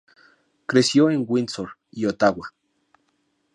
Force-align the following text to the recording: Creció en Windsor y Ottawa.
Creció 0.65 1.11
en 1.11 1.25
Windsor 1.27 1.77
y 1.91 2.05
Ottawa. 2.05 2.55